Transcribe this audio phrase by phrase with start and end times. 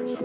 [0.00, 0.16] Welcome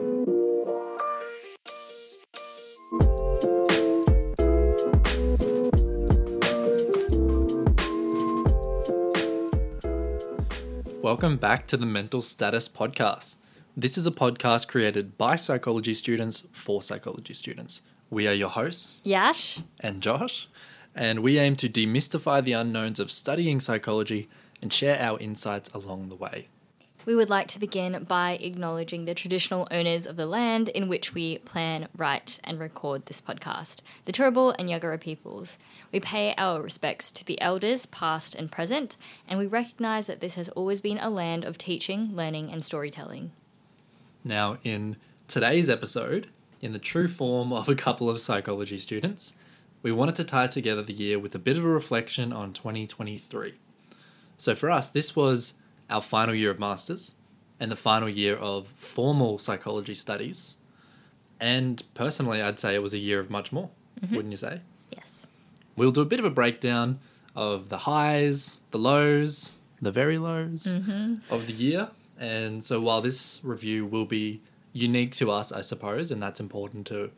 [11.36, 13.36] back to the Mental Status Podcast.
[13.76, 17.82] This is a podcast created by psychology students for psychology students.
[18.10, 19.60] We are your hosts Yash.
[19.82, 20.48] and Josh,
[20.96, 24.30] and we aim to demystify the unknowns of studying psychology
[24.62, 26.48] and share our insights along the way.
[27.06, 31.14] We would like to begin by acknowledging the traditional owners of the land in which
[31.14, 35.60] we plan, write, and record this podcast, the Turrbal and Yuggera peoples.
[35.92, 38.98] We pay our respects to the elders, past and present,
[39.28, 43.32] and we recognise that this has always been a land of teaching, learning, and storytelling.
[44.24, 44.96] Now, in
[45.28, 49.34] today's episode, in the true form of a couple of psychology students,
[49.84, 53.54] we wanted to tie together the year with a bit of a reflection on 2023.
[54.38, 55.54] So, for us, this was
[55.90, 57.16] our final year of masters
[57.60, 60.58] and the final year of formal psychology studies.
[61.40, 63.70] And personally, I'd say it was a year of much more,
[64.02, 64.16] mm-hmm.
[64.16, 64.62] wouldn't you say?
[64.90, 65.28] Yes.
[65.76, 67.00] We'll do a bit of a breakdown
[67.36, 71.16] of the highs, the lows, the very lows mm-hmm.
[71.34, 71.90] of the year.
[72.18, 76.88] And so while this review will be unique to us, I suppose, and that's important
[76.88, 77.12] to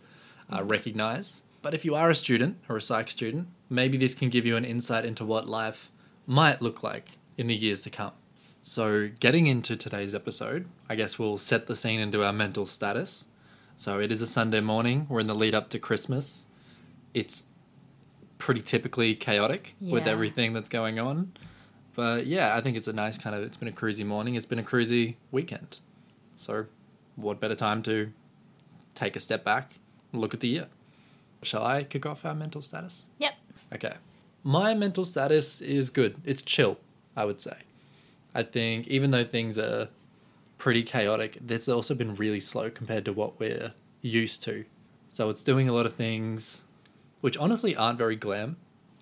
[0.49, 0.67] uh, mm-hmm.
[0.67, 1.43] recognize.
[1.61, 4.55] But if you are a student or a psych student, maybe this can give you
[4.55, 5.91] an insight into what life
[6.25, 8.13] might look like in the years to come.
[8.69, 13.25] So, getting into today's episode, I guess we'll set the scene into our mental status.
[13.77, 15.07] So, it is a Sunday morning.
[15.07, 16.43] We're in the lead up to Christmas.
[17.13, 17.43] It's
[18.39, 21.31] pretty typically chaotic with everything that's going on.
[21.95, 24.35] But yeah, I think it's a nice kind of, it's been a cruisy morning.
[24.35, 25.79] It's been a cruisy weekend.
[26.35, 26.65] So,
[27.15, 28.11] what better time to
[28.95, 29.75] take a step back
[30.11, 30.67] and look at the year?
[31.41, 33.05] Shall I kick off our mental status?
[33.17, 33.33] Yep.
[33.75, 33.93] Okay.
[34.43, 36.17] My mental status is good.
[36.25, 36.77] It's chill,
[37.15, 37.59] I would say.
[38.37, 39.89] I think even though things are
[40.59, 44.65] pretty chaotic, it's also been really slow compared to what we're used to.
[45.09, 46.63] So it's doing a lot of things
[47.21, 48.57] which honestly aren't very glam.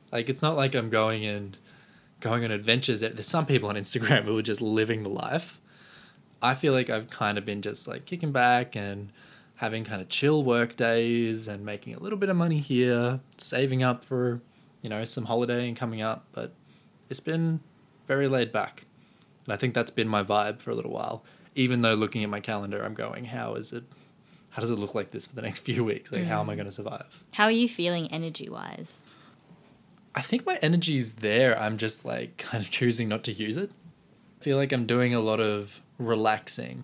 [0.10, 1.58] Like it's not like I'm going and
[2.22, 3.02] going on adventures.
[3.02, 5.60] There's some people on Instagram who are just living the life.
[6.42, 9.12] I feel like I've kind of been just like kicking back and
[9.56, 13.84] having kind of chill work days and making a little bit of money here, saving
[13.84, 14.40] up for,
[14.82, 16.54] you know, some holiday and coming up, but
[17.10, 17.60] it's been
[18.08, 18.86] very laid back.
[19.46, 21.24] And I think that's been my vibe for a little while.
[21.56, 23.84] Even though looking at my calendar, I'm going, how is it?
[24.50, 26.12] How does it look like this for the next few weeks?
[26.12, 26.58] Like, how am I mm.
[26.58, 27.24] going to survive?
[27.32, 29.02] How are you feeling energy wise?
[30.16, 31.60] I think my energy is there.
[31.60, 33.72] I'm just like kind of choosing not to use it.
[34.40, 36.84] I feel like I'm doing a lot of relaxing,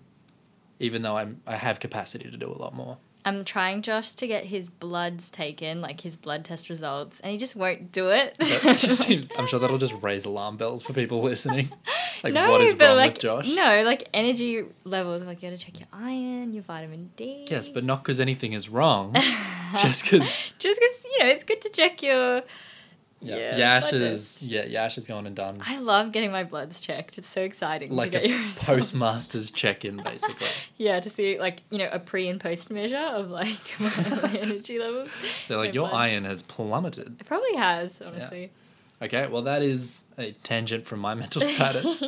[0.78, 2.98] even though I'm I have capacity to do a lot more.
[3.24, 7.38] I'm trying Josh to get his bloods taken, like his blood test results, and he
[7.38, 8.36] just won't do it.
[8.42, 11.70] So seems, I'm sure that'll just raise alarm bells for people listening.
[12.24, 13.48] Like, no, what is wrong like with Josh?
[13.52, 15.24] no, like energy levels.
[15.24, 17.48] Like you gotta check your iron, your vitamin D.
[17.50, 19.12] Yes, but not because anything is wrong.
[19.80, 20.22] just because
[20.56, 22.42] just because you know it's good to check your.
[23.22, 24.42] Yeah, Yeah, Yash blood is test.
[24.42, 27.18] yeah Yash has gone and done I love getting my bloods checked.
[27.18, 28.64] It's so exciting like to get a your results.
[28.64, 30.46] postmaster's check-in basically.
[30.76, 34.36] Yeah, to see like you know a pre and post measure of like my, my
[34.40, 35.08] energy levels.
[35.48, 35.94] They're like My your bloods.
[35.94, 37.16] iron has plummeted.
[37.20, 38.50] It probably has honestly.
[39.00, 42.04] Okay, well that is a tangent from my mental status.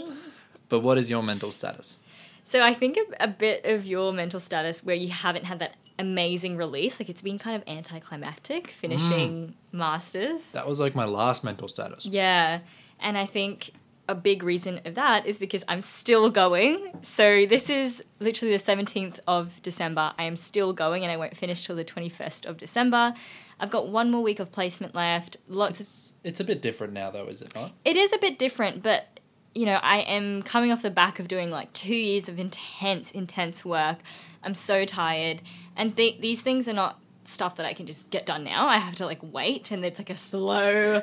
[0.68, 1.98] but what is your mental status?
[2.46, 5.76] So I think a, a bit of your mental status where you haven't had that
[5.98, 9.54] amazing release, like it's been kind of anticlimactic finishing mm.
[9.72, 10.52] masters.
[10.52, 12.06] That was like my last mental status.
[12.06, 12.60] Yeah,
[13.00, 13.72] and I think
[14.08, 16.92] a big reason of that is because I'm still going.
[17.02, 20.12] So this is literally the 17th of December.
[20.18, 23.14] I am still going and I won't finish till the 21st of December.
[23.58, 25.38] I've got one more week of placement left.
[25.48, 27.72] Lots of It's, it's a bit different now though, is it not?
[27.84, 29.20] it is a bit different, but
[29.54, 33.10] you know, I am coming off the back of doing like two years of intense,
[33.12, 33.98] intense work.
[34.44, 35.42] I'm so tired,
[35.76, 38.66] and th- these things are not stuff that I can just get done now.
[38.68, 41.02] I have to like wait, and it's like a slow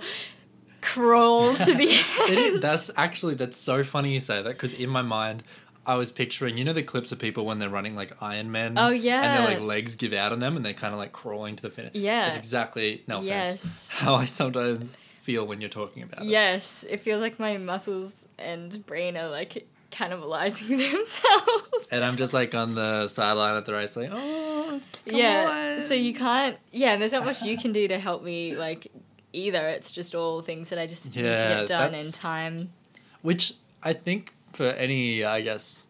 [0.82, 1.90] crawl to the
[2.30, 2.38] end.
[2.38, 5.44] is, that's actually that's so funny you say that because in my mind
[5.86, 8.78] I was picturing you know the clips of people when they're running like Iron Man.
[8.78, 11.12] Oh, yeah, and their like legs give out on them and they're kind of like
[11.12, 11.94] crawling to the finish.
[11.96, 12.28] Yeah.
[12.28, 13.90] it's exactly no offense Yes.
[13.92, 16.28] how I sometimes feel when you're talking about it.
[16.30, 21.88] yes, it feels like my muscles and brain are like cannibalizing themselves.
[21.92, 25.94] And I'm just like on the sideline at the race, like, oh, yeah on." so
[25.94, 28.92] you can't yeah and there's not much you can do to help me like
[29.34, 32.70] either it's just all things that i just need to get done in time
[33.22, 33.54] Which
[33.84, 35.88] I think for any, I guess,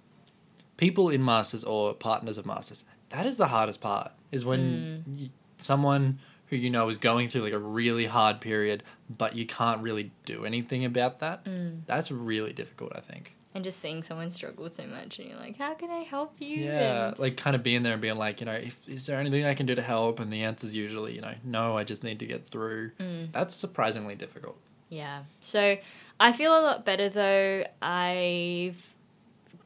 [0.77, 4.11] people in masters or partners of masters, that is the hardest part.
[4.31, 5.29] Is when Mm.
[5.57, 9.81] someone who you know is going through like a really hard period, but you can't
[9.81, 11.43] really do anything about that.
[11.45, 11.81] Mm.
[11.85, 12.91] That's really difficult.
[12.95, 13.35] I think.
[13.53, 16.57] And just seeing someone struggle so much, and you're like, how can I help you?
[16.65, 19.19] Yeah, And- like kind of being there and being like, you know, if, is there
[19.19, 20.21] anything I can do to help?
[20.21, 22.91] And the answer is usually, you know, no, I just need to get through.
[22.99, 23.33] Mm.
[23.33, 24.57] That's surprisingly difficult.
[24.87, 25.23] Yeah.
[25.41, 25.77] So
[26.19, 27.65] I feel a lot better though.
[27.81, 28.93] I've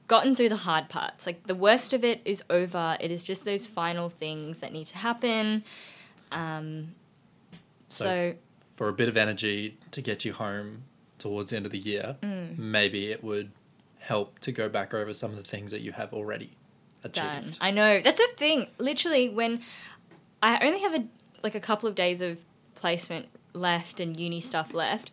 [0.08, 1.26] gotten through the hard parts.
[1.28, 2.98] Like the worst of it is over.
[3.00, 5.64] It is just those final things that need to happen.
[6.32, 6.96] Um,
[7.88, 8.34] So, so,
[8.76, 10.84] for a bit of energy to get you home
[11.20, 12.58] towards the end of the year, Mm.
[12.58, 13.52] maybe it would
[14.06, 16.56] help to go back over some of the things that you have already
[17.12, 17.40] done.
[17.40, 17.58] achieved.
[17.62, 18.02] I know.
[18.02, 18.68] That's the thing.
[18.78, 19.62] Literally, when
[20.42, 21.06] I only have a
[21.44, 22.40] like a couple of days of
[22.76, 25.12] placement left and uni stuff left,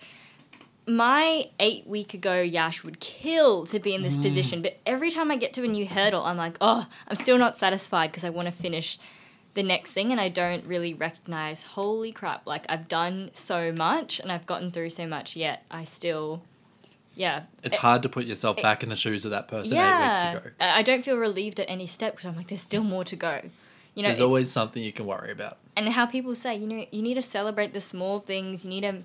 [0.87, 4.23] my eight week ago Yash would kill to be in this mm.
[4.23, 4.63] position.
[4.63, 7.59] But every time I get to a new hurdle, I'm like, oh, I'm still not
[7.59, 8.99] satisfied because I want to finish
[9.55, 14.19] the next thing and I don't really recognize, holy crap, like I've done so much
[14.19, 16.43] and I've gotten through so much, yet I still,
[17.15, 17.43] yeah.
[17.63, 20.31] It's hard to put yourself back in the shoes of that person yeah.
[20.31, 20.55] eight weeks ago.
[20.61, 23.17] I I don't feel relieved at any step because I'm like, there's still more to
[23.17, 23.41] go.
[23.95, 25.59] You know, There's always something you can worry about.
[25.77, 28.65] and how people say, you know, you need to celebrate the small things.
[28.65, 29.03] You need to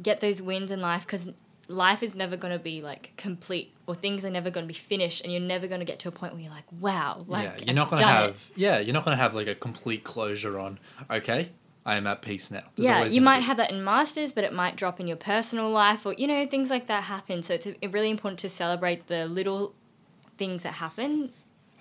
[0.00, 1.28] get those wins in life because
[1.66, 4.78] life is never going to be like complete, or things are never going to be
[4.78, 7.44] finished, and you're never going to get to a point where you're like, wow, like
[7.58, 8.30] yeah, you're not going to have.
[8.30, 8.50] it.
[8.54, 10.78] Yeah, you're not going to have like a complete closure on.
[11.10, 11.50] Okay,
[11.84, 12.64] I am at peace now.
[12.76, 15.16] There's Yeah, you might be- have that in masters, but it might drop in your
[15.16, 17.42] personal life, or you know, things like that happen.
[17.42, 19.74] So it's really important to celebrate the little
[20.36, 21.32] things that happen.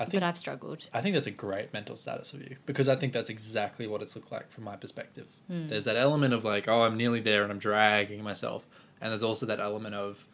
[0.02, 0.86] I think But I've struggled.
[0.94, 4.02] I think that's a great mental status of you because I think that's exactly what
[4.02, 5.28] it's looked like from my perspective.
[5.48, 5.68] Hmm.
[5.68, 8.66] There's that element of like, oh, I'm nearly there and I'm dragging myself,
[9.02, 10.26] and there's also that element of,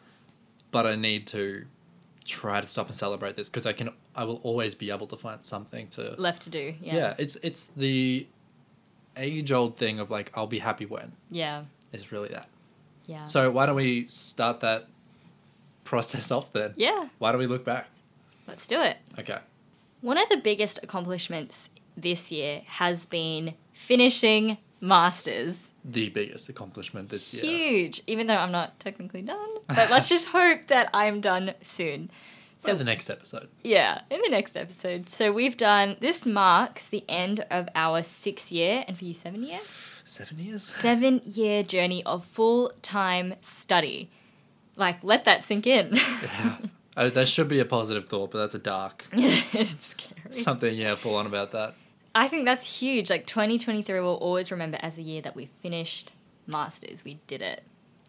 [0.70, 1.66] but I need to
[2.24, 3.90] try to stop and celebrate this because I can.
[4.14, 6.14] I will always be able to find something to.
[6.16, 6.74] Left to do.
[6.80, 6.94] Yeah.
[6.94, 7.14] Yeah.
[7.18, 8.28] it's it's the
[9.16, 11.64] age old thing of like I'll be happy when Yeah.
[11.92, 12.48] it's really that.
[13.06, 13.24] Yeah.
[13.24, 14.86] So why don't we start that
[15.84, 16.74] process off then?
[16.76, 17.08] yeah.
[17.18, 17.86] Why don't we look back?
[18.46, 18.96] Let's do it.
[19.18, 19.38] Okay.
[20.00, 25.56] One of the biggest accomplishments this year has been finishing masters.
[25.84, 27.42] The biggest accomplishment this year.
[27.44, 29.48] Huge, even though I'm not technically done.
[29.68, 32.10] But let's just hope that I'm done soon.
[32.58, 33.48] So So the next episode.
[33.62, 35.08] yeah, in the next episode.
[35.10, 39.42] So we've done this marks the end of our six year and for you seven
[39.42, 39.58] year
[40.04, 40.62] Seven years?
[40.74, 44.10] seven year journey of full time study.
[44.76, 45.98] Like let that sink in.
[46.22, 46.56] Yeah.
[46.96, 50.32] Uh, that should be a positive thought, but that's a dark it's scary.
[50.32, 50.74] something.
[50.74, 51.74] Yeah, full on about that.
[52.14, 53.10] I think that's huge.
[53.10, 56.12] Like 2023 will always remember as a year that we finished
[56.46, 57.04] masters.
[57.04, 57.64] We did it.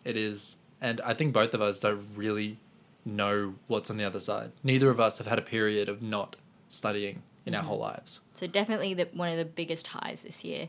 [0.06, 2.60] It is, and I think both of us don't really
[3.08, 4.52] know what's on the other side.
[4.64, 6.36] Neither of us have had a period of not
[6.70, 8.20] studying in our whole lives.
[8.34, 10.68] So definitely the, one of the biggest highs this year.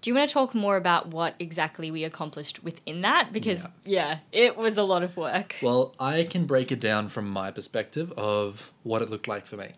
[0.00, 3.34] Do you want to talk more about what exactly we accomplished within that?
[3.34, 5.56] Because yeah, it was a lot of work.
[5.60, 9.58] Well, I can break it down from my perspective of what it looked like for
[9.58, 9.72] me.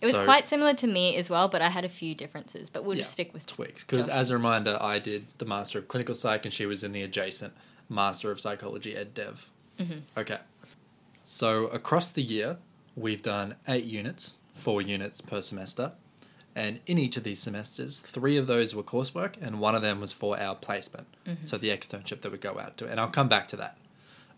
[0.00, 2.70] it was so- quite similar to me as well, but I had a few differences.
[2.70, 5.86] But we'll just stick with tweaks because as a reminder i did the master of
[5.88, 7.52] clinical psych and she was in the adjacent
[7.90, 9.98] master of psychology ed dev Mm-hmm.
[10.16, 10.38] okay
[11.30, 12.56] so across the year
[12.96, 15.92] we've done eight units four units per semester.
[16.56, 20.00] And in each of these semesters three of those were coursework and one of them
[20.00, 21.06] was for our placement.
[21.26, 21.44] Mm-hmm.
[21.44, 22.88] so the externship that we go out to.
[22.88, 23.76] And i'll come back to that.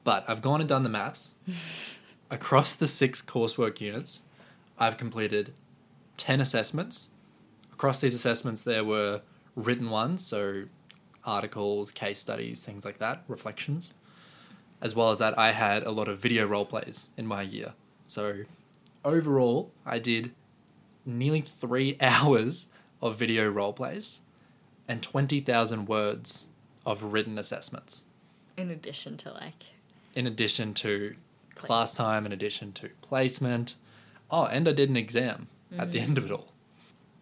[0.02, 1.34] But i've gone and done the maths.
[2.30, 4.22] Across the six coursework units
[4.76, 5.52] i've completed
[6.16, 7.10] 10 assessments.
[7.72, 9.22] Across these assessments there were
[9.54, 10.64] written ones so
[11.24, 13.94] articles case studies things like that reflections
[14.80, 17.74] as well as that i had a lot of video role plays in my year.
[18.04, 18.44] So
[19.04, 20.32] overall i did
[21.04, 22.66] nearly three hours
[23.00, 24.20] of video role plays
[24.86, 26.46] and 20000 words
[26.84, 28.04] of written assessments.
[28.56, 29.64] In addition to like
[30.14, 31.14] in addition to
[31.54, 33.74] class time in addition to placement.
[34.30, 36.08] Oh and i did an exam at the mm-hmm.
[36.08, 36.49] end of it all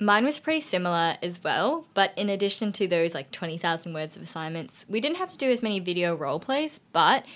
[0.00, 4.22] Mine was pretty similar as well, but in addition to those like 20,000 words of
[4.22, 7.26] assignments, we didn't have to do as many video role plays, but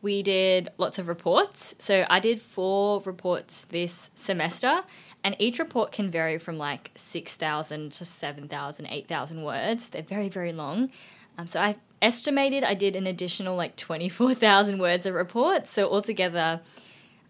[0.00, 1.74] we did lots of reports.
[1.80, 4.82] So I did four reports this semester,
[5.24, 9.88] and each report can vary from like 6,000 to 7,000, 8,000 words.
[9.88, 10.90] They're very, very long.
[11.36, 15.70] Um, so I estimated I did an additional like 24,000 words of reports.
[15.70, 16.60] So altogether,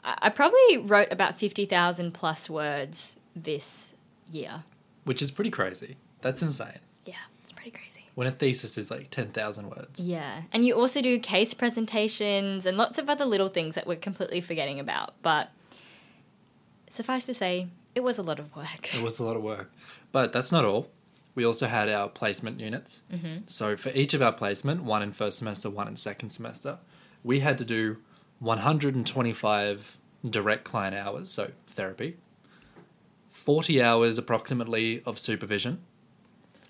[0.05, 3.95] I probably wrote about 50,000 plus words this
[4.31, 4.65] year.
[5.05, 8.05] Which is pretty crazy that's insane Yeah, it's pretty crazy.
[8.15, 10.01] when a thesis is like 10,000 words.
[10.01, 13.97] Yeah, and you also do case presentations and lots of other little things that we're
[13.97, 15.15] completely forgetting about.
[15.23, 15.51] But
[16.91, 18.95] suffice to say, it was a lot of work.
[18.95, 19.71] It was a lot of work.
[20.13, 20.89] But that's not all.
[21.35, 23.03] We also had our placement units.
[23.13, 23.39] Mm-hmm.
[23.49, 26.79] So for each of our placement, one in first semester, one in second semester,
[27.25, 27.99] we had to do
[28.39, 32.17] 125 direct client hours, so therapy,
[33.45, 35.83] 40 hours approximately of supervision,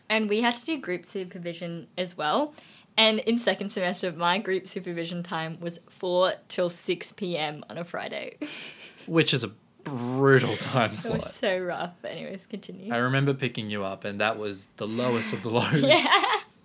[0.08, 2.54] And we had to do group supervision as well.
[2.96, 7.64] And in second semester, my group supervision time was 4 till 6 p.m.
[7.70, 8.38] on a Friday.
[9.06, 9.50] which is a
[9.84, 11.22] brutal time slot.
[11.22, 11.94] was so rough.
[12.02, 12.92] But anyways, continue.
[12.92, 15.82] I remember picking you up, and that was the lowest of the lows.
[15.82, 16.06] yeah.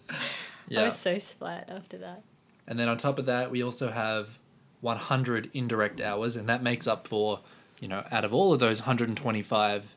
[0.68, 0.82] yeah.
[0.82, 2.24] I was so splat after that.
[2.68, 4.38] And then on top of that, we also have
[4.82, 7.40] 100 indirect hours, and that makes up for,
[7.80, 9.96] you know, out of all of those 125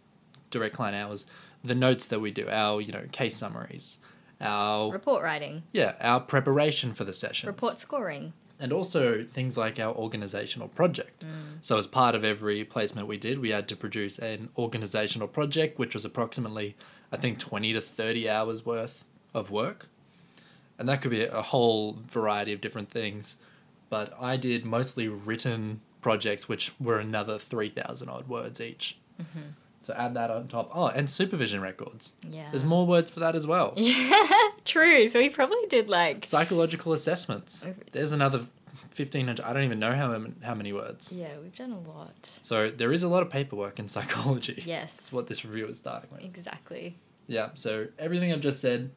[0.52, 1.26] direct client hours,
[1.64, 3.98] the notes that we do, our, you know, case summaries,
[4.40, 7.46] our, Report writing, yeah, our preparation for the sessions.
[7.46, 8.32] report scoring.
[8.60, 11.24] And also things like our organizational project.
[11.24, 11.58] Mm.
[11.62, 15.80] So, as part of every placement we did, we had to produce an organizational project,
[15.80, 16.76] which was approximately,
[17.10, 19.04] I think, 20 to 30 hours worth
[19.34, 19.88] of work.
[20.78, 23.36] And that could be a whole variety of different things.
[23.90, 28.96] But I did mostly written projects, which were another 3,000 odd words each.
[29.20, 29.40] Mm-hmm.
[29.82, 30.70] So, add that on top.
[30.74, 32.14] Oh, and supervision records.
[32.28, 32.48] Yeah.
[32.50, 33.74] There's more words for that as well.
[33.76, 34.28] Yeah,
[34.64, 35.08] true.
[35.08, 36.24] So we probably did like.
[36.24, 37.66] Psychological assessments.
[37.92, 38.38] There's another
[38.96, 39.40] 1,500.
[39.40, 41.12] I don't even know how, many- how many words.
[41.16, 42.14] Yeah, we've done a lot.
[42.42, 44.62] So there is a lot of paperwork in psychology.
[44.66, 44.94] Yes.
[44.96, 46.22] That's what this review is starting with.
[46.24, 46.96] Exactly.
[47.26, 48.90] Yeah, so everything I've just said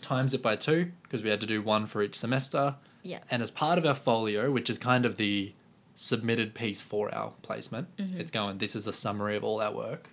[0.00, 2.76] times it by two because we had to do one for each semester.
[3.02, 3.20] Yeah.
[3.30, 5.52] And as part of our folio, which is kind of the
[5.94, 8.18] submitted piece for our placement, Mhm.
[8.18, 10.08] it's going, this is a summary of all our work.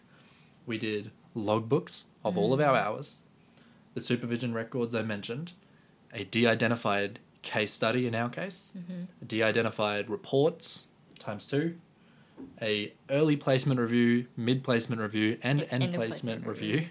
[0.72, 3.18] We did logbooks of all of our hours,
[3.94, 5.52] the supervision records I mentioned,
[6.14, 9.28] a de identified case study in our case, Mhm.
[9.28, 10.88] de identified reports
[11.20, 11.78] times two,
[12.62, 16.90] a early placement review, mid placement review, and end, end placement, placement review, review.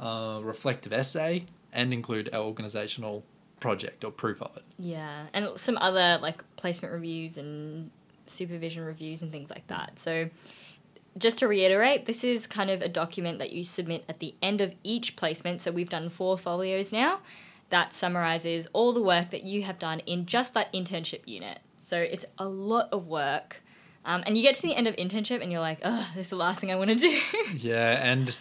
[0.00, 3.22] Uh, reflective essay, and include our organizational
[3.60, 4.64] project or proof of it.
[4.76, 7.92] Yeah, and some other like placement reviews and
[8.26, 10.00] supervision reviews and things like that.
[10.00, 10.28] So,
[11.18, 14.60] just to reiterate, this is kind of a document that you submit at the end
[14.60, 15.62] of each placement.
[15.62, 17.20] So, we've done four folios now
[17.70, 21.60] that summarizes all the work that you have done in just that internship unit.
[21.80, 23.62] So, it's a lot of work.
[24.04, 26.30] Um, and you get to the end of internship and you're like, oh, this is
[26.30, 27.20] the last thing I want to do.
[27.56, 28.36] Yeah, and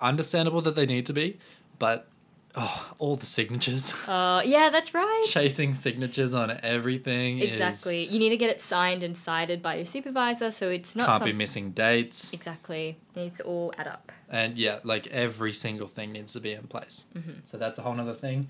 [0.00, 1.38] understandable that they need to be,
[1.78, 2.08] but
[2.54, 3.92] oh, all the signatures.
[4.08, 5.22] uh, yeah, that's right.
[5.28, 8.06] Chasing signatures on everything is Exactly.
[8.06, 11.24] You need to get it signed and cited by your supervisor, so it's not can't
[11.24, 12.32] be missing dates.
[12.32, 12.98] Exactly.
[13.14, 14.12] It needs to all add up.
[14.28, 17.06] And yeah, like every single thing needs to be in place.
[17.16, 17.36] Mhm.
[17.44, 18.48] So that's a whole other thing.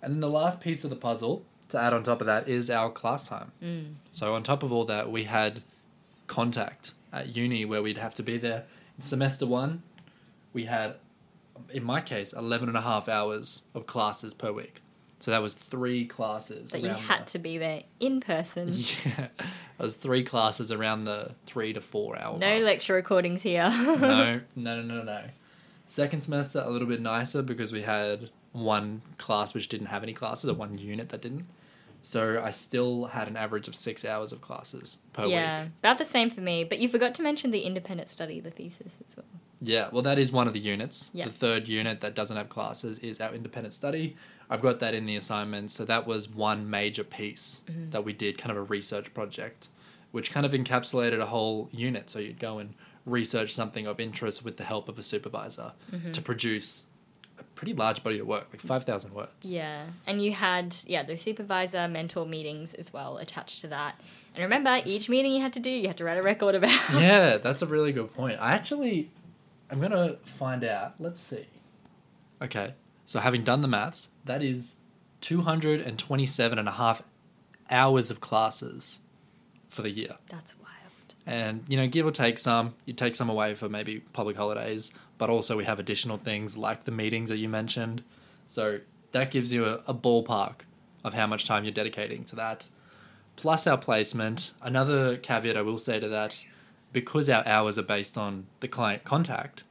[0.00, 2.68] And then the last piece of the puzzle to add on top of that is
[2.70, 3.52] our class time.
[3.62, 3.94] Mm.
[4.10, 5.62] So on top of all that, we had
[6.26, 8.64] contact at uni where we'd have to be there.
[8.96, 9.82] In semester one,
[10.52, 10.96] we had,
[11.70, 14.80] in my case, 11 and a half hours of classes per week.
[15.20, 16.72] So that was three classes.
[16.72, 18.72] That you had the- to be there in person.
[19.04, 19.28] Yeah,
[19.78, 22.38] it was three classes around the three to four hour.
[22.38, 22.62] No mark.
[22.62, 23.68] lecture recordings here.
[23.70, 23.94] no,
[24.56, 25.22] no, no, no, no.
[25.86, 30.12] Second semester a little bit nicer because we had one class which didn't have any
[30.12, 31.46] classes, or one unit that didn't.
[32.00, 35.72] So I still had an average of six hours of classes per yeah, week.
[35.80, 36.64] about the same for me.
[36.64, 39.26] But you forgot to mention the independent study, the thesis as well.
[39.64, 41.08] Yeah, well, that is one of the units.
[41.12, 41.26] Yeah.
[41.26, 44.16] The third unit that doesn't have classes is our independent study.
[44.50, 45.70] I've got that in the assignment.
[45.70, 47.90] So that was one major piece Mm-hmm.
[47.90, 49.68] that we did, kind of a research project,
[50.10, 52.10] which kind of encapsulated a whole unit.
[52.10, 52.74] So you'd go and
[53.06, 56.12] research something of interest with the help of a supervisor Mm-hmm.
[56.12, 56.84] to produce
[57.38, 59.50] a pretty large body of work, like 5,000 words.
[59.50, 63.98] Yeah, and you had yeah the supervisor mentor meetings as well attached to that.
[64.34, 66.78] And remember, each meeting you had to do, you had to write a record about.
[66.94, 68.38] yeah, that's a really good point.
[68.40, 69.10] I actually,
[69.72, 70.94] I'm going to find out.
[70.98, 71.46] Let's see.
[72.42, 72.74] Okay,
[73.06, 74.76] so having done the maths, that is
[75.22, 77.02] 227 and a half
[77.70, 79.00] hours of classes
[79.70, 80.18] for the year.
[80.28, 81.14] That's wild.
[81.26, 84.92] And, you know, give or take some, you take some away for maybe public holidays,
[85.16, 88.02] but also we have additional things like the meetings that you mentioned.
[88.46, 88.80] So
[89.12, 90.62] that gives you a, a ballpark
[91.02, 92.68] of how much time you're dedicating to that.
[93.36, 94.50] Plus our placement.
[94.60, 96.44] Another caveat I will say to that
[96.92, 99.64] because our hours are based on the client contact,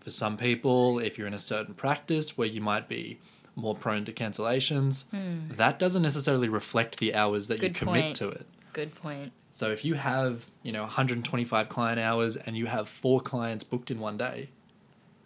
[0.00, 3.20] for some people, if you're in a certain practice where you might be
[3.54, 5.54] more prone to cancellations, hmm.
[5.54, 8.16] that doesn't necessarily reflect the hours that you commit point.
[8.16, 8.46] to it.
[8.72, 9.32] Good point.
[9.50, 13.90] So if you have, you know, 125 client hours and you have four clients booked
[13.90, 14.48] in one day,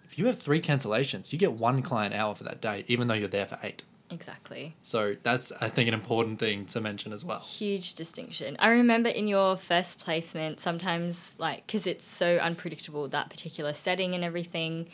[0.05, 3.15] if you have three cancellations, you get one client hour for that day, even though
[3.15, 3.85] you're there for eight.
[4.11, 4.75] Exactly.
[4.83, 7.41] So that's, I think, an important thing to mention as well.
[7.41, 8.57] Huge distinction.
[8.61, 14.15] I remember in your first placement, sometimes, like, because it's so unpredictable, that particular setting
[14.15, 14.89] and everything.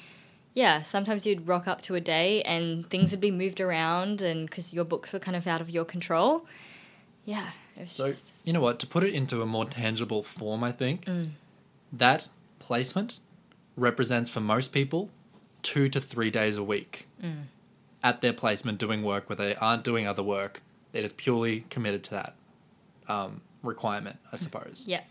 [0.55, 4.49] Yeah, sometimes you'd rock up to a day and things would be moved around, and
[4.49, 6.47] because your books were kind of out of your control.
[7.25, 8.79] Yeah, it was So, just you know what?
[8.81, 11.31] To put it into a more tangible form, I think Mm.
[11.93, 12.29] that
[12.59, 13.21] placement
[13.77, 15.11] represents for most people
[15.63, 17.45] two to three days a week Mm.
[18.03, 20.63] At their placement doing work where they aren't doing other work.
[20.93, 22.35] They're just purely committed to that
[23.09, 24.85] um, requirement, I suppose.
[24.87, 25.03] yeah,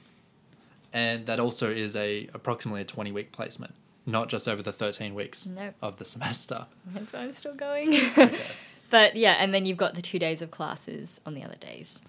[0.94, 3.74] And that also is a approximately a 20 week placement,
[4.06, 5.74] not just over the 13 weeks Nope.
[5.82, 6.68] of the semester.
[6.94, 7.94] that's why I'm still going.
[8.18, 8.38] Okay.
[8.90, 12.02] but yeah, and then you've got the two days of classes on the other days.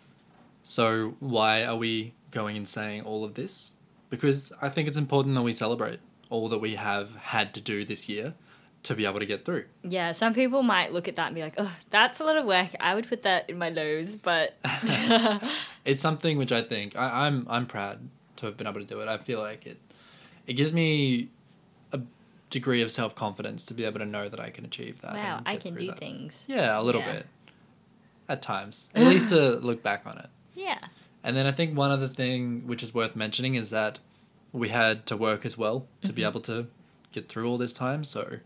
[0.65, 3.73] So, why are we going and saying all of this?
[4.11, 7.85] Because I think it's important that we celebrate all that we have had to do
[7.85, 8.35] this year
[8.85, 9.65] to be able to get through.
[9.85, 12.45] Yeah, some people might look at that and be like, "Oh, that's a lot of
[12.45, 12.71] work.
[12.81, 14.57] I would put that in my nose," but
[15.85, 18.01] It's something which I think I, I'm I'm proud
[18.37, 19.09] to have been able to do it.
[19.09, 19.79] I feel like it
[20.47, 21.29] it gives me
[21.93, 22.01] a
[22.51, 25.15] degree of self confidence to be able to know that I can achieve that.
[25.15, 25.99] wow, I can do that.
[25.99, 26.45] things.
[26.49, 27.13] Yeah, a little Yeah.
[27.13, 27.27] bit.
[28.29, 28.89] At times.
[28.95, 30.27] At least to look back on it.
[30.55, 30.79] Yeah.
[31.25, 33.99] And then I think one other thing which is worth mentioning is that
[34.53, 36.29] we had to work as well to be Mhm.
[36.29, 36.67] able to
[37.13, 38.05] get through all this time.
[38.05, 38.39] So,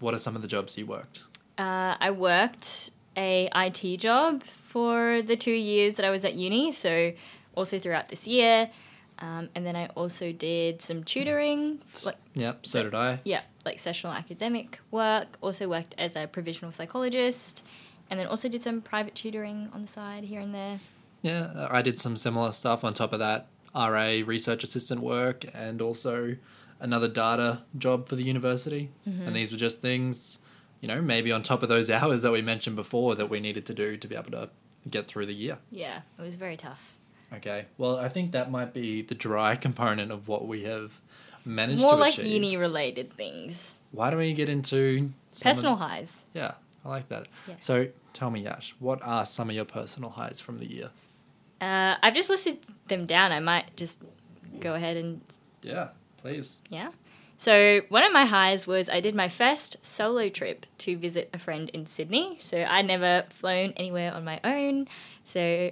[0.00, 1.22] what are some of the jobs you worked?
[1.58, 6.72] Uh, I worked a IT job for the two years that I was at uni,
[6.72, 7.12] so
[7.54, 8.70] also throughout this year.
[9.18, 13.20] Um, and then I also did some tutoring, like Yep, so did I.
[13.24, 15.36] yeah, like sessional academic work.
[15.42, 17.62] Also worked as a provisional psychologist,
[18.08, 20.80] and then also did some private tutoring on the side here and there.
[21.20, 25.82] Yeah, I did some similar stuff on top of that RA research assistant work and
[25.82, 26.36] also
[26.80, 28.90] another data job for the university.
[29.08, 29.22] Mm-hmm.
[29.26, 30.38] And these were just things,
[30.80, 33.66] you know, maybe on top of those hours that we mentioned before that we needed
[33.66, 34.50] to do to be able to
[34.88, 35.58] get through the year.
[35.70, 36.96] Yeah, it was very tough.
[37.32, 37.66] Okay.
[37.78, 41.00] Well, I think that might be the dry component of what we have
[41.44, 42.26] managed More to like achieve.
[42.26, 46.24] uni related things, Why don't we get into some of- personal highs.
[46.34, 47.28] Yeah, I like that.
[47.46, 47.54] Yeah.
[47.60, 50.90] So tell me, Yash, what are some of your personal highs from the year?
[51.60, 52.58] Uh, I've just listed
[52.88, 53.32] them down.
[53.32, 54.00] I might just
[54.58, 55.20] go ahead and
[55.62, 55.88] Yeah,
[56.22, 56.60] please.
[56.68, 56.90] Yeah.
[57.36, 61.38] So one of my highs was I did my first solo trip to visit a
[61.38, 62.36] friend in Sydney.
[62.38, 64.88] So I'd never flown anywhere on my own.
[65.24, 65.70] So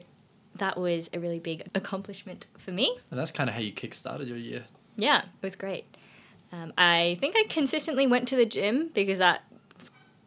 [0.54, 2.96] that was a really big accomplishment for me.
[3.10, 4.64] And that's kind of how you kick-started your year.
[4.96, 5.84] Yeah, it was great.
[6.52, 9.42] Um, I think I consistently went to the gym because that's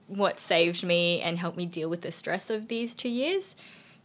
[0.07, 3.55] what saved me and helped me deal with the stress of these two years.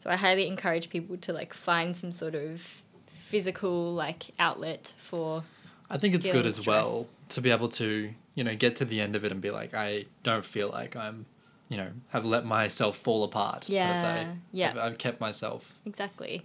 [0.00, 5.44] So I highly encourage people to like find some sort of physical like outlet for
[5.90, 9.00] I think it's good as well to be able to, you know, get to the
[9.00, 11.26] end of it and be like, I don't feel like I'm,
[11.68, 13.68] you know, have let myself fall apart.
[13.68, 14.70] Yeah, yeah.
[14.70, 15.78] I've, I've kept myself.
[15.84, 16.42] Exactly.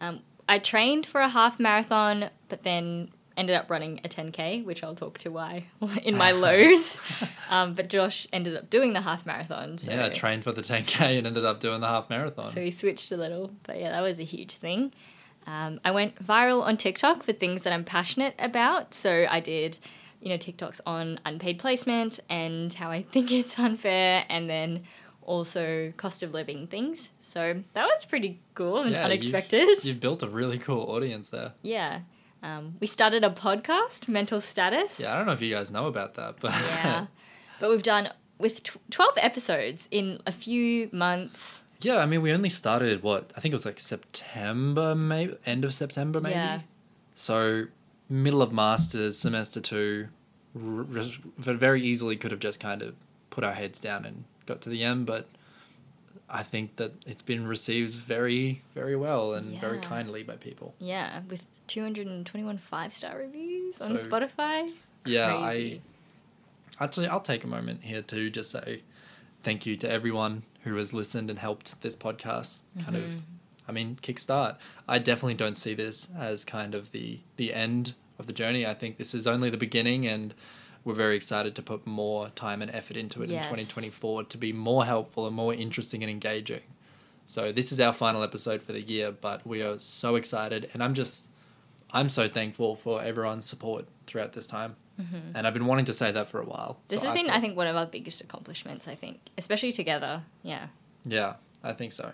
[0.00, 4.82] Um, I trained for a half marathon, but then ended up running a 10k, which
[4.82, 5.64] I'll talk to why
[6.02, 6.98] in my lows.
[7.50, 10.62] um, but Josh ended up doing the half marathon, so Yeah, I trained for the
[10.62, 12.52] 10K and ended up doing the half marathon.
[12.52, 13.52] so he switched a little.
[13.62, 14.92] But yeah, that was a huge thing.
[15.46, 18.94] Um, I went viral on TikTok for things that I'm passionate about.
[18.94, 19.78] So I did,
[20.20, 24.82] you know, TikToks on unpaid placement and how I think it's unfair, and then
[25.22, 27.12] also cost of living things.
[27.20, 29.68] So that was pretty cool and Yeah, you've- unexpected.
[29.84, 31.52] You've built a really cool audience there.
[31.62, 32.00] Yeah.
[32.42, 34.98] Um, we started a podcast, Mental Status.
[34.98, 37.06] Yeah, I don't know if you guys know about that, but Yeah.
[37.60, 41.59] but we've done with tw- 12 episodes in a few months.
[41.80, 45.64] Yeah, I mean, we only started what I think it was like September, maybe end
[45.64, 46.34] of September, maybe.
[46.34, 46.60] Yeah.
[47.14, 47.66] So
[48.08, 50.08] middle of masters, semester two,
[50.56, 51.04] r- r-
[51.38, 52.94] very easily could have just kind of
[53.30, 55.26] put our heads down and got to the end, but
[56.28, 60.74] I think that it's been received very, very well and very kindly by people.
[60.78, 64.72] Yeah, with 221 five star reviews on So- Spotify.
[65.04, 65.80] Yeah, Crazy.
[66.78, 68.82] I actually I'll take a moment here to just say
[69.42, 73.04] thank you to everyone who has listened and helped this podcast kind Mm-hmm.
[73.06, 73.22] of
[73.68, 74.56] I mean kickstart.
[74.88, 78.66] I definitely don't see this as kind of the the end of the journey.
[78.66, 80.34] I think this is only the beginning and
[80.84, 83.44] we're very excited to put more time and effort into it Yes.
[83.44, 86.62] in 2024 to be more helpful and more interesting and engaging.
[87.26, 90.82] So this is our final episode for the year, but we are so excited and
[90.82, 91.28] I'm just
[91.92, 94.76] I'm so thankful for everyone's support throughout this time.
[95.34, 96.74] And I've been wanting to say that for a while.
[96.80, 96.88] Mm-hmm.
[96.88, 99.72] This So has been, thought- I think, one of our biggest accomplishments, I think, especially
[99.72, 100.22] together.
[100.42, 100.66] Yeah.
[101.04, 101.34] Yeah,
[101.64, 102.12] I think so.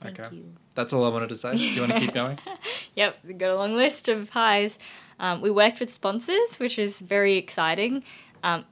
[0.00, 0.36] Thank Okay.
[0.36, 0.52] you.
[0.74, 1.54] That's all I wanted to say.
[1.56, 2.38] Do you want to keep going?
[2.94, 4.78] Yep, we've got a long list of highs.
[5.18, 8.02] Um, we worked with sponsors, which is very exciting,
[8.42, 8.66] um,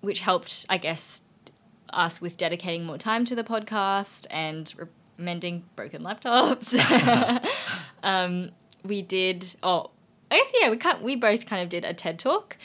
[0.00, 1.22] which helped, I guess,
[1.92, 4.86] us with dedicating more time to the podcast and re-
[5.18, 6.74] mending broken laptops.
[8.02, 8.50] um,
[8.84, 9.90] we did, oh,
[10.30, 12.56] I guess, yeah, we, can't, we both kind of did a TED talk.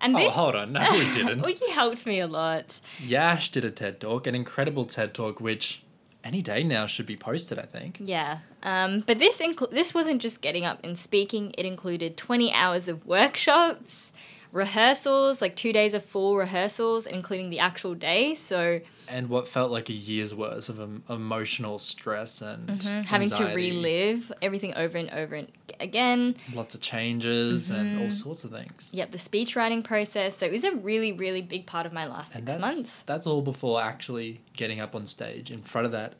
[0.00, 0.72] And Oh, this, hold on.
[0.72, 1.40] No, we didn't.
[1.44, 2.80] well, you helped me a lot.
[3.02, 5.82] Yash did a TED talk, an incredible TED talk, which
[6.22, 7.58] any day now should be posted.
[7.58, 7.98] I think.
[8.00, 8.38] Yeah.
[8.62, 11.54] Um, but this inclu- this wasn't just getting up and speaking.
[11.56, 14.12] It included 20 hours of workshops,
[14.54, 18.34] rehearsals, like two days of full rehearsals, including the actual day.
[18.34, 23.00] So And what felt like a year's worth of em- emotional stress and Mm-hmm.
[23.02, 25.48] having to relive everything over and over and
[25.80, 26.36] again.
[26.54, 28.02] lots of changes and Mm-hmm.
[28.04, 28.88] all sorts of things.
[28.92, 30.36] Yep, the speech writing process.
[30.38, 33.02] So it was a really, really big part of my last And six that's, months.
[33.02, 36.14] That's all before actually getting up on stage in front of that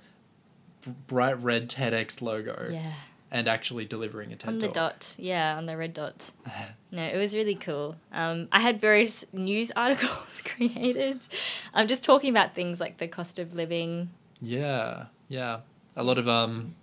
[1.07, 2.93] bright red TEDx logo Yeah.
[3.35, 4.75] And actually delivering a TED On the talk.
[4.75, 6.31] dot, yeah, on the red dot.
[6.93, 7.97] No, it was really cool.
[8.13, 11.27] Um, I had various news articles created.
[11.75, 14.11] I'm just talking about things like the cost of living.
[14.41, 15.63] Yeah, yeah.
[15.97, 16.77] A lot of um,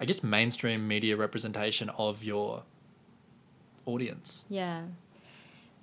[0.00, 2.64] I guess mainstream media representation of your
[3.86, 4.46] audience.
[4.48, 4.82] Yeah.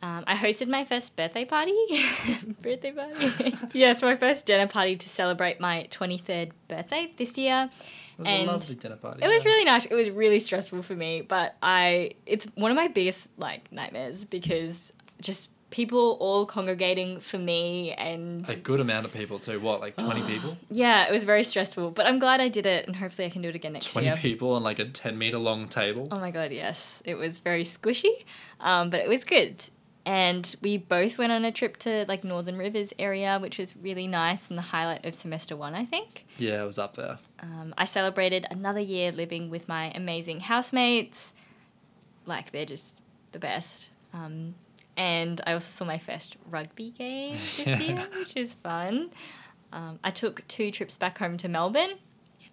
[0.03, 1.73] Um, I hosted my first birthday party.
[2.61, 3.55] birthday party.
[3.73, 7.69] yes, my first dinner party to celebrate my 23rd birthday this year.
[8.17, 9.23] It was And a lovely dinner party.
[9.23, 9.49] It was yeah.
[9.49, 9.85] really nice.
[9.85, 14.25] It was really stressful for me, but I it's one of my biggest like nightmares
[14.25, 19.59] because just people all congregating for me and a good amount of people too.
[19.59, 20.57] What, like twenty people?
[20.71, 21.91] yeah, it was very stressful.
[21.91, 24.07] But I'm glad I did it and hopefully I can do it again next Twenty
[24.07, 24.15] year.
[24.15, 26.07] people on like a ten meter long table.
[26.11, 27.03] Oh my god, yes.
[27.05, 28.23] It was very squishy,
[28.59, 29.63] um, but it was good.
[30.05, 34.07] And we both went on a trip to like Northern Rivers area, which was really
[34.07, 36.25] nice and the highlight of semester one, I think.
[36.37, 37.19] Yeah, it was up there.
[37.39, 41.33] Um, I celebrated another year living with my amazing housemates.
[42.25, 43.89] Like, they're just the best.
[44.13, 44.55] Um,
[44.97, 47.79] and I also saw my first rugby game this Yeah.
[47.79, 49.11] year, which was fun.
[49.71, 51.91] Um, I took two trips back home to Melbourne.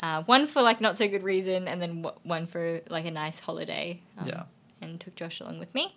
[0.01, 3.11] Uh, one for like not so good reason, and then w- one for like a
[3.11, 4.01] nice holiday.
[4.19, 4.43] Um, Yeah.
[4.81, 5.97] And took Josh along with me.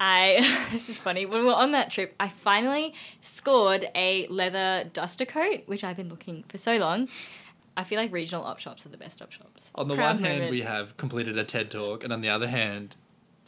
[0.00, 1.26] I this is funny.
[1.26, 5.96] When we were on that trip, I finally scored a leather duster coat, which I've
[5.96, 7.08] been looking for so long.
[7.76, 9.70] I feel like regional op shops are the best op shops.
[9.74, 10.50] On the Proud one hand, moment.
[10.50, 12.96] we have completed a TED talk, and on the other hand,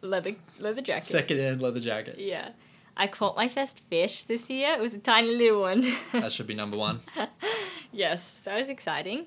[0.02, 1.04] leather leather jacket.
[1.06, 2.16] second hand leather jacket.
[2.18, 2.50] Yeah.
[2.94, 4.74] I caught my first fish this year.
[4.74, 5.82] It was a tiny little one.
[6.12, 7.00] That should be number one.
[7.90, 9.26] yes, that was exciting.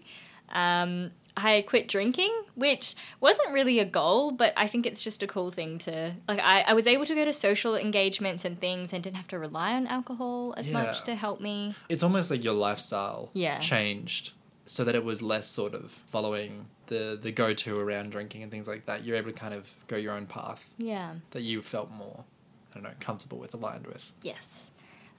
[0.49, 5.27] Um, I quit drinking, which wasn't really a goal, but I think it's just a
[5.27, 6.39] cool thing to like.
[6.39, 9.39] I, I was able to go to social engagements and things and didn't have to
[9.39, 11.75] rely on alcohol as much to help me.
[11.89, 13.59] It's almost like your lifestyle Yeah.
[13.59, 14.31] changed
[14.65, 18.51] so that it was less sort of following the the go to around drinking and
[18.51, 19.03] things like that.
[19.03, 21.15] You're able to kind of go your own path Yeah.
[21.31, 22.23] that you felt more,
[22.71, 24.11] I don't know, comfortable with, aligned with.
[24.21, 24.71] Yes.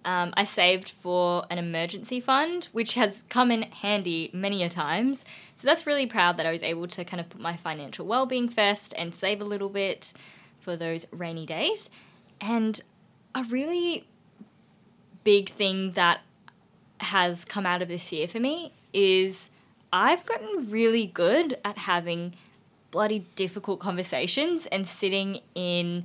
[0.07, 5.25] Um, I saved for an emergency fund, which has come in handy many a times.
[5.57, 8.25] So that's really proud that I was able to kind of put my financial well
[8.25, 10.12] being first and save a little bit
[10.61, 11.90] for those rainy days.
[12.40, 12.81] And
[13.35, 14.07] a really
[15.25, 16.21] big thing that
[17.01, 19.51] has come out of this year for me is
[19.92, 22.35] I've gotten really good at having
[22.92, 26.05] bloody difficult conversations and sitting in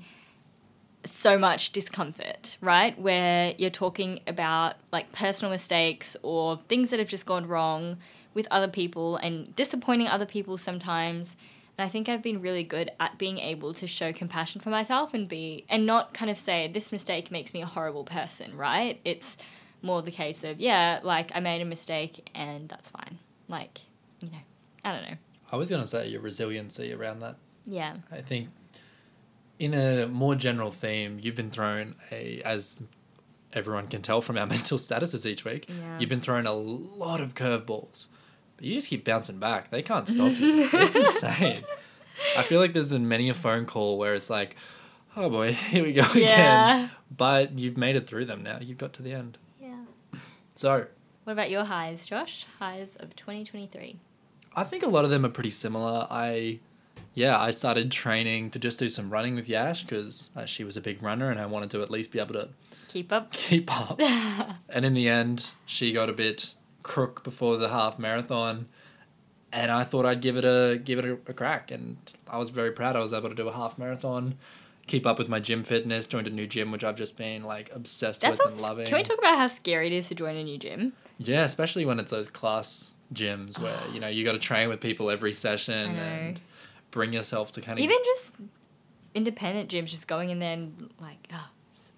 [1.04, 3.00] so much discomfort, right?
[3.00, 7.98] Where you're talking about like personal mistakes or things that have just gone wrong
[8.34, 11.36] with other people and disappointing other people sometimes.
[11.78, 15.14] And I think I've been really good at being able to show compassion for myself
[15.14, 19.00] and be and not kind of say this mistake makes me a horrible person, right?
[19.04, 19.38] It's
[19.82, 23.18] more the case of yeah, like I made a mistake and that's fine.
[23.48, 23.82] Like,
[24.20, 24.38] you know,
[24.86, 25.18] I don't know.
[25.52, 27.36] I was going to say your resiliency around that.
[27.66, 27.96] Yeah.
[28.12, 28.50] I think
[29.62, 32.82] in a more general theme, you've been thrown a, as
[33.54, 36.00] everyone can tell from our mental statuses each week, Yeah.
[36.00, 38.08] you've been thrown a lot of curveballs.
[38.58, 39.70] But you just keep bouncing back.
[39.70, 40.68] They can't stop you.
[40.74, 41.64] it's insane.
[42.38, 44.56] I feel like there's been many a phone call where it's like,
[45.16, 46.76] oh boy, here we go Yeah.
[46.78, 46.92] again.
[47.16, 48.58] But you've made it through them now.
[48.62, 49.38] You've got to the end.
[49.62, 49.84] Yeah.
[50.56, 50.88] So
[51.26, 52.46] What about your highs, Josh?
[52.60, 53.98] Highs of 2023.
[54.56, 56.08] I think a lot of them are pretty similar.
[56.10, 56.60] I,
[57.14, 60.78] yeah, I started training to just do some running with Yash because uh, she was
[60.78, 62.50] a big runner and I wanted to at least be able to
[62.92, 63.32] Keep up.
[63.32, 64.00] keep up.
[64.70, 68.68] and in the end, she got a bit crook before the half marathon,
[69.54, 71.98] and I thought I'd give it a give it a, a crack, and
[72.28, 72.98] I was very proud.
[72.98, 74.38] I was able to do a half marathon,
[74.88, 77.74] keep up with my gym fitness, joined a new gym which I've just been like
[77.74, 78.88] obsessed That with and loving.
[78.88, 80.92] Can we talk about how scary it is to join a new gym?
[81.18, 84.82] Yeah, especially when it's those class gyms where you know you got to train with
[84.82, 86.42] people every session and
[86.92, 88.32] bring yourself to kind of Even just
[89.14, 91.50] independent gyms, just going in there and like, oh,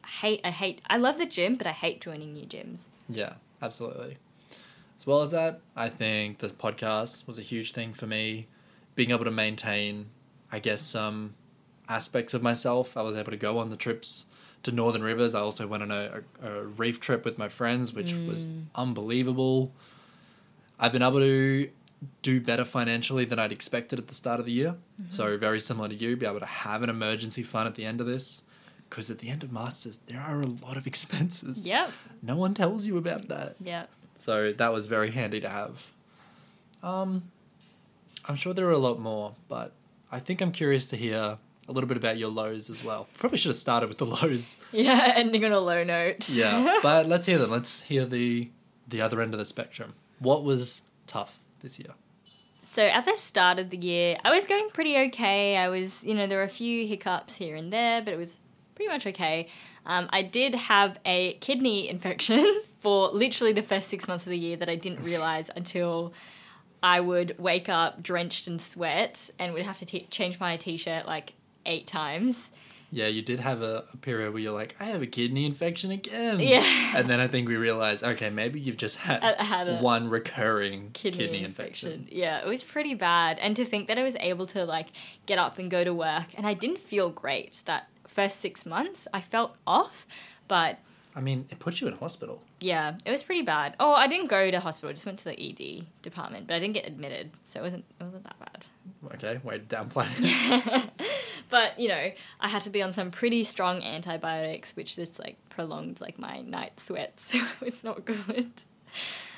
[0.04, 0.42] I hate.
[0.44, 0.82] I hate.
[0.90, 2.88] I love the gym, but I hate joining new gyms.
[3.10, 4.18] Yeah, absolutely.
[4.98, 8.48] As well as that, I think the podcast was a huge thing for me.
[8.96, 10.10] Being able to maintain,
[10.52, 11.34] I guess, some
[11.90, 12.96] aspects of myself.
[12.96, 14.26] I was able to go on the trips
[14.64, 15.36] to Northern Rivers.
[15.36, 18.66] I also went on a, a, a reef trip with my friends, which was mm.
[18.76, 19.74] unbelievable.
[20.80, 21.70] I've been able to
[22.22, 24.76] do better financially than I'd expected at the start of the year.
[25.10, 28.02] So very similar to you, be able to have an emergency fund at the end
[28.02, 28.42] of this.
[28.90, 31.68] Because at the end of masters, there are a lot of expenses.
[31.68, 31.92] Yep.
[32.22, 33.56] No one tells you about that.
[33.62, 33.90] Yep.
[34.16, 35.92] So that was very handy to have.
[36.84, 37.24] Um,
[38.26, 39.72] I'm sure there are a lot more, but
[40.12, 41.38] I think I'm curious to hear
[41.68, 43.08] a little bit about your lows as well.
[43.18, 44.56] Probably should have started with the lows.
[44.72, 46.30] Yeah, ending on a low note.
[46.30, 47.52] Yeah, but let's hear them.
[47.52, 48.50] Let's hear the
[48.88, 49.94] the other end of the spectrum.
[50.20, 51.94] What was tough this year?
[52.62, 55.58] So at the start of the year, I was going pretty okay.
[55.58, 58.38] I was, you know, there were a few hiccups here and there, but it was
[58.76, 59.48] pretty much okay.
[59.86, 64.38] Um, I did have a kidney infection for literally the first six months of the
[64.38, 66.14] year that I didn't realize until
[66.82, 71.06] I would wake up drenched in sweat and would have to t- change my t-shirt
[71.06, 71.34] like
[71.66, 72.50] eight times.
[72.94, 75.90] Yeah, you did have a, a period where you're like, I have a kidney infection
[75.90, 76.40] again.
[76.40, 76.64] Yeah.
[76.96, 80.10] And then I think we realized, okay, maybe you've just had, I- I had one
[80.10, 81.92] recurring kidney, kidney, infection.
[81.92, 82.18] infection.
[82.18, 83.40] Yeah, it was pretty bad.
[83.40, 84.90] And to think that I was able to like
[85.26, 89.08] get up and go to work and I didn't feel great that first six months.
[89.12, 90.06] I felt off,
[90.48, 90.78] but
[91.16, 92.42] I mean, it puts you in hospital.
[92.60, 93.76] yeah, it was pretty bad.
[93.80, 96.60] Oh, I didn't go to hospital, I just went to the ED department, but I
[96.60, 98.66] didn't get admitted, so it wasn't it wasn't that bad.
[99.16, 100.90] Okay, way to downplay.
[101.54, 105.38] But, you know, I had to be on some pretty strong antibiotics, which just like
[105.50, 107.32] prolonged like my night sweats.
[107.32, 108.52] So it was not good.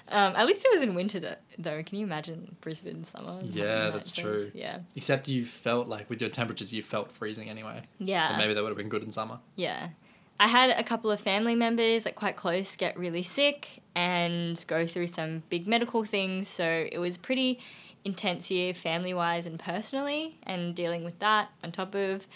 [0.07, 1.83] Um, at least it was in winter though.
[1.83, 3.41] Can you imagine Brisbane summer?
[3.43, 4.29] Yeah, that's sweats?
[4.29, 4.51] true.
[4.53, 4.79] Yeah.
[4.95, 7.81] Except you felt like with your temperatures, you felt freezing anyway.
[7.99, 8.29] Yeah.
[8.29, 9.39] So maybe that would have been good in summer.
[9.57, 9.89] Yeah.
[10.39, 14.85] I had a couple of family members, like quite close, get really sick and go
[14.85, 16.47] through some big medical things.
[16.47, 17.59] So it was pretty
[18.03, 22.27] intense year, family wise and personally, and dealing with that on top of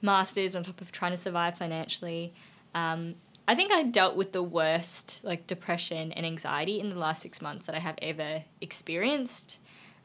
[0.00, 2.32] masters, on top of trying to survive financially.
[2.74, 7.22] Um, I think I dealt with the worst, like depression and anxiety in the last
[7.22, 9.58] six months that I have ever experienced.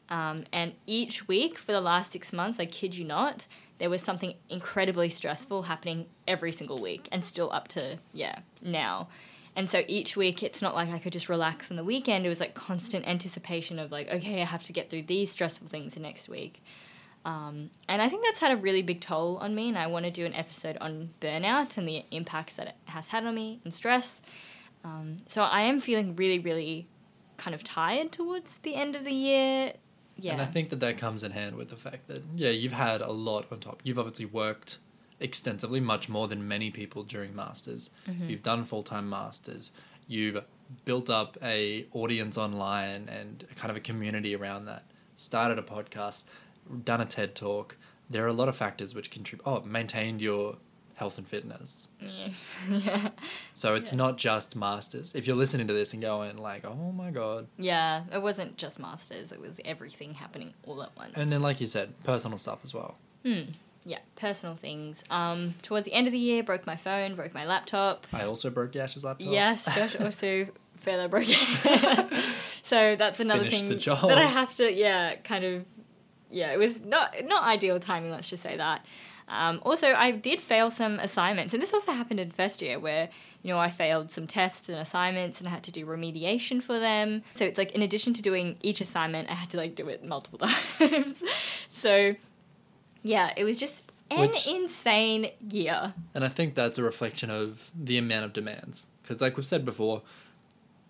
[0.10, 4.02] Um, and each week for the last six months, I kid you not, there was
[4.02, 9.10] something incredibly stressful happening every single week and still up to, yeah, now.
[9.56, 12.26] And so each week, it's not like I could just relax on the weekend.
[12.26, 15.68] It was like constant anticipation of, like, okay, I have to get through these stressful
[15.68, 16.64] things the next week.
[17.26, 19.68] Um, and I think that's had a really big toll on me.
[19.68, 23.08] And I want to do an episode on burnout and the impacts that it has
[23.08, 24.22] had on me and stress.
[24.84, 26.88] Um, so I am feeling really, really
[27.38, 29.74] kind of tired towards the end of the year.
[30.20, 30.34] Yeah.
[30.34, 33.02] And I think that that comes in hand with the fact that, yeah, you've had
[33.02, 33.82] a lot on top.
[33.84, 34.80] You've obviously worked
[35.20, 37.90] extensively, much more than many people during masters.
[38.08, 38.30] Mm-hmm.
[38.30, 39.72] You've done full time masters.
[40.08, 40.44] You've
[40.86, 44.84] built up a audience online and kind of a community around that.
[45.16, 46.24] Started a podcast,
[46.84, 47.78] done a TED talk.
[48.10, 49.44] There are a lot of factors which contribute.
[49.46, 50.58] Oh, maintained your
[50.98, 51.88] health and fitness.
[52.02, 52.30] Yeah.
[52.70, 53.10] yeah.
[53.54, 53.98] So it's Yeah.
[53.98, 55.14] not just masters.
[55.16, 58.80] If you're listening to this and going like, "Oh my god," Yeah, it wasn't just
[58.80, 61.14] masters, it was everything happening all at once.
[61.16, 62.98] and then like you said, personal stuff as well.
[63.24, 63.52] Hmm.
[63.86, 65.02] Yeah, personal things.
[65.10, 68.06] Um, towards the end of the year, broke my phone, broke my laptop.
[68.12, 69.32] I also broke Yash's laptop.
[69.32, 70.48] Yes, Josh also
[70.82, 72.24] further broke it.
[72.64, 73.70] so that's another Finish thing
[74.10, 75.66] that I have to, yeah, kind of,
[76.30, 78.12] yeah, it was not not ideal timing.
[78.12, 78.86] Let's just say that.
[79.30, 83.10] Um, also, I did fail some assignments, and this also happened in first year, where
[83.44, 86.80] you know I failed some tests and assignments, and I had to do remediation for
[86.80, 87.24] them.
[87.34, 90.04] So it's like in addition to doing each assignment, I had to like do it
[90.06, 90.40] multiple
[90.80, 91.22] times.
[91.70, 92.16] so
[93.04, 95.94] yeah, it was just an Which- insane year.
[96.16, 98.88] And I think that's a reflection of the amount of demands.
[99.04, 100.02] Because, like we've said before,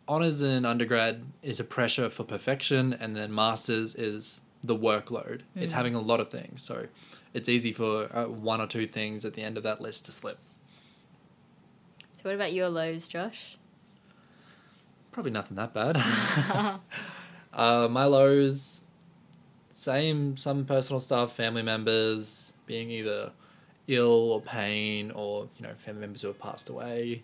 [0.08, 5.42] honors in undergrad is a pressure for perfection, and then masters is the workload.
[5.56, 5.76] It's Mm.
[5.76, 6.62] having a lot of things.
[6.64, 6.88] So
[7.34, 10.12] it's easy for uh, one or two things at the end of that list to
[10.12, 10.40] slip.
[12.18, 13.58] So what about your lows, Josh?
[15.12, 15.98] Probably nothing that bad.
[17.54, 18.82] uh, my lows,
[19.72, 23.32] same, some personal stuff, family members being either
[23.88, 27.24] ill or pain, or, you know, family members who have passed away.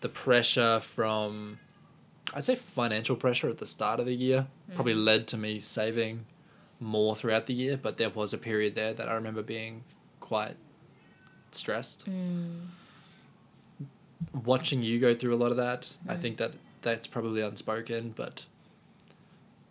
[0.00, 1.58] The pressure from,
[2.34, 6.24] I'd say financial pressure at the start of the year probably led to me saving
[6.80, 9.84] more throughout the year, but there was a period there that I remember being
[10.20, 10.56] quite
[11.52, 12.68] stressed Mm.
[14.44, 16.20] watching you go through a lot of that, I Mm.
[16.20, 18.44] think that that's probably unspoken, but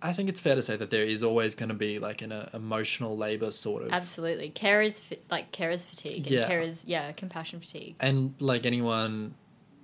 [0.02, 2.32] I think it's fair to say that there is always going to be like an
[2.32, 3.91] uh, emotional labor sort of.
[3.91, 4.50] Absolutely.
[4.50, 6.50] Carers, fa- like care is fatigue and Yeah.
[6.50, 7.95] carers, yeah, compassion fatigue.
[8.00, 9.36] And like anyone,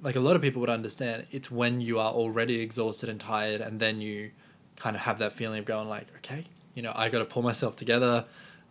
[0.01, 3.59] like a lot of people would understand, it's when you are already exhausted and tired,
[3.61, 4.31] and then you
[4.77, 7.41] kind of have that feeling of going like, okay, you know, I got to pull
[7.41, 8.25] myself together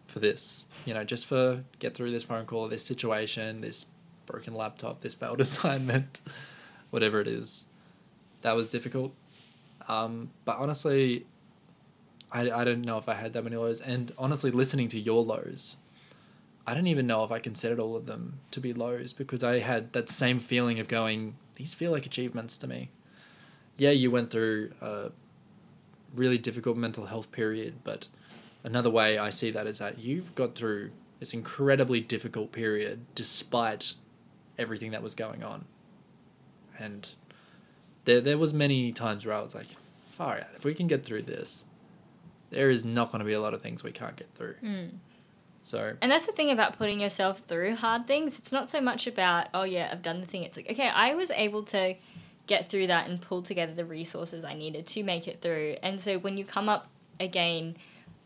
[0.06, 3.86] for this, you know, just for get through this phone call, this situation, this
[4.26, 6.20] broken laptop, this failed assignment,
[6.90, 7.64] whatever it is.
[8.42, 9.14] That was difficult.
[9.88, 11.26] Um, but honestly,
[12.30, 13.80] I, I don't know if I had that many lows.
[13.80, 15.76] And honestly, listening to your lows,
[16.66, 19.60] I don't even know if I considered all of them to be lows because I
[19.60, 22.90] had that same feeling of going, these feel like achievements to me.
[23.76, 24.72] Yeah, you went through
[26.14, 28.08] really difficult mental health period, but
[28.62, 33.94] another way I see that is that you've got through this incredibly difficult period despite
[34.58, 35.64] everything that was going on.
[36.78, 37.08] And
[38.04, 39.68] there there was many times where I was like,
[40.12, 41.64] far out, if we can get through this,
[42.50, 44.54] there is not going to be a lot of things we can't get through.
[44.62, 44.90] Mm.
[45.64, 48.38] So And that's the thing about putting yourself through hard things.
[48.38, 50.42] It's not so much about, oh yeah, I've done the thing.
[50.42, 51.94] It's like, okay, I was able to
[52.46, 55.76] get through that and pull together the resources I needed to make it through.
[55.82, 57.76] And so when you come up again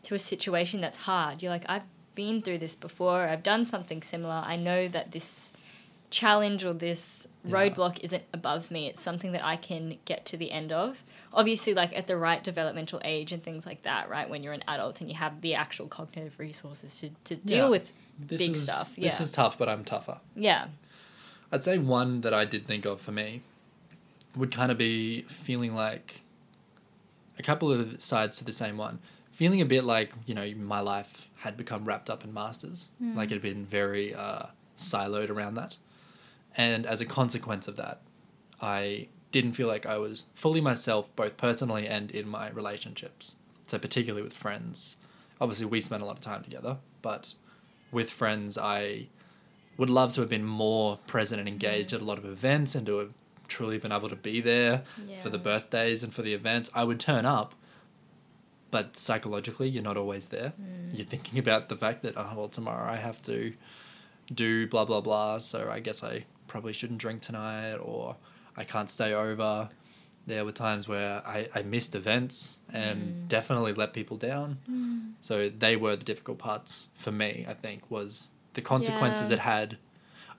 [0.03, 1.83] to a situation that's hard, you're like, I've
[2.15, 3.27] been through this before.
[3.27, 4.41] I've done something similar.
[4.45, 5.49] I know that this
[6.09, 7.51] challenge or this Yeah.
[7.53, 8.87] roadblock isn't above me.
[8.87, 11.03] It's something that I can get to the end of.
[11.31, 14.27] Obviously, like at the right developmental age and things like that, right?
[14.29, 17.69] When you're an adult and you have the actual cognitive resources to, to deal Yeah.
[17.69, 18.93] with this big is, stuff.
[18.95, 19.23] This yeah.
[19.23, 20.19] is tough, but I'm tougher.
[20.35, 20.67] yeah.
[21.51, 23.41] I'd say one that I did think of for me
[24.39, 26.21] would kind of be feeling like
[27.37, 28.99] a couple of sides to the same one.
[29.31, 32.89] Feeling a bit like, you know, my life had become wrapped up in masters.
[33.15, 35.77] Like it had been very uh, siloed around that.
[36.57, 38.01] And as a consequence of that,
[38.61, 43.35] I didn't feel like I was fully myself, both personally and in my relationships.
[43.67, 44.97] So, particularly with friends.
[45.39, 47.33] Obviously, we spent a lot of time together, but
[47.91, 49.07] with friends, I
[49.77, 52.85] would love to have been more present and engaged at a lot of events and
[52.87, 53.13] to have
[53.49, 54.83] truly been able to be there
[55.21, 56.69] for the birthdays and for the events.
[56.73, 57.53] I would turn up,
[58.71, 60.53] but psychologically, you're not always there.
[60.61, 60.95] Mm.
[60.97, 63.53] You're thinking about the fact that, oh, well, tomorrow I have to
[64.33, 68.15] do blah, blah, blah, so I guess I probably shouldn't drink tonight or
[68.55, 69.69] I can't stay over.
[70.27, 73.27] There were times where I, I missed events and Mm.
[73.27, 75.15] definitely let people down.
[75.21, 79.37] So they were the difficult parts for me, I think, was the consequences Yeah.
[79.37, 79.77] it had.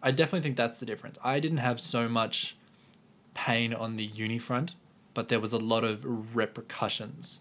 [0.03, 1.19] I definitely think that's the difference.
[1.25, 2.57] I didn't have so much
[3.35, 4.75] pain on the uni front,
[5.15, 7.41] but there was a lot of repercussions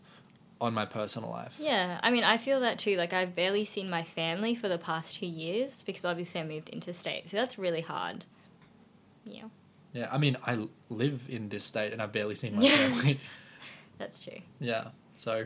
[0.61, 1.57] on my personal life.
[1.59, 2.97] Yeah, I mean, I feel that too.
[2.97, 6.69] Like, I've barely seen my family for the past two years because obviously I moved
[6.69, 7.29] interstate.
[7.29, 8.25] So that's really hard.
[9.25, 9.45] Yeah,
[9.93, 13.19] Yeah, I mean, I live in this state and I've barely seen my family.
[13.97, 14.39] that's true.
[14.59, 15.45] yeah, so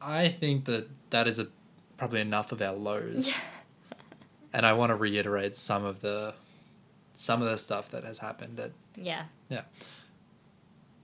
[0.00, 1.48] I think that that is a
[1.96, 3.28] probably enough of our lows.
[3.28, 3.34] Yeah.
[4.52, 6.34] And I want to reiterate some of the
[7.14, 9.24] some of the stuff that has happened that Yeah.
[9.48, 9.62] Yeah.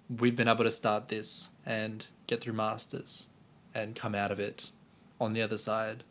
[0.08, 3.28] We've been able to start this and get through masters
[3.74, 4.70] and come out of it
[5.20, 6.04] on the other side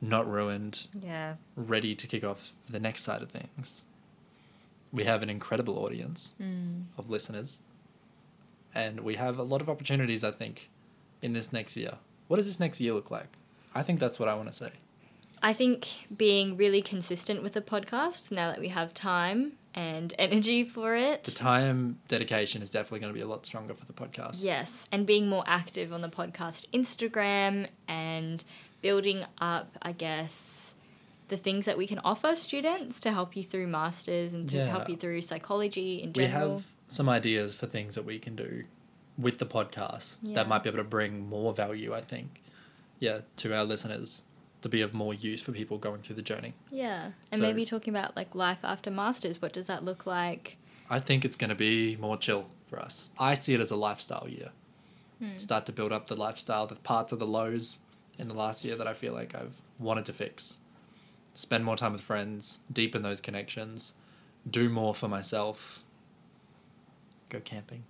[0.00, 1.34] not ruined Yeah.
[1.56, 3.82] ready to kick off the next side of things
[4.92, 6.84] we have an incredible audience Mm.
[6.96, 7.62] of listeners
[8.74, 10.70] and we have a lot of opportunities i think
[11.20, 11.94] in this next year
[12.28, 13.36] what does this next year look like
[13.74, 14.70] i think that's what i want to say
[15.40, 20.64] I think being really consistent with the podcast now that we have time and energy
[20.64, 21.22] for it.
[21.24, 24.88] the time dedication is definitely going to be a lot stronger for the podcast Yes,
[24.90, 28.42] and being more active on the podcast Instagram and
[28.82, 30.74] building up, I guess,
[31.28, 34.66] the things that we can offer students to help you through masters and to Yeah.
[34.66, 36.48] help you through psychology in general.
[36.48, 38.64] we have some ideas for things that we can do
[39.16, 40.34] with the podcast Yeah.
[40.36, 42.40] that might be able to bring more value i think
[42.98, 44.22] yeah to our listeners
[44.62, 47.64] to be of more use for people going through the journey yeah, and So- maybe
[47.64, 49.40] talking about like life after masters.
[49.40, 50.56] What does that look like?
[50.90, 53.76] i think it's going to be more chill for us i see it as a
[53.76, 54.50] lifestyle year
[55.20, 55.36] Hmm.
[55.36, 57.80] start to build up the lifestyle the parts of the lows
[58.18, 60.56] in the last year that i feel like i've wanted to fix
[61.34, 63.92] spend more time with friends deepen those connections
[64.48, 65.82] do more for myself
[67.28, 67.82] go camping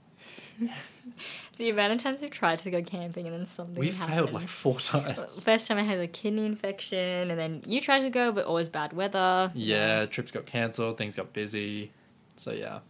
[1.57, 4.17] The amount of times we've tried to go camping and then something we happens.
[4.17, 8.01] failed like four times First time I had a kidney infection, and then you tried
[8.01, 9.51] to go, but always bad weather.
[9.55, 11.91] Yeah, trips got cancelled, things got busy.
[12.37, 12.81] So yeah,